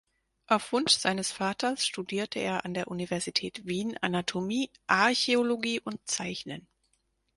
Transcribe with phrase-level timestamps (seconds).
[0.47, 6.65] Auf Wunsch seines Vaters studierte er an der Universität Wien Anatomie, Archäologie und Zeichnen.